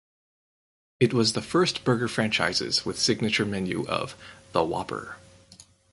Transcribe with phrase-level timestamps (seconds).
[0.99, 4.15] It was the first burger franchises with signature menu of
[4.51, 5.17] The Whopper.